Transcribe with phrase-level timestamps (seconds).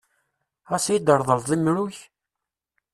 [0.69, 1.97] Ɣas ad yi-d-tṛeḍleḍ imru-k?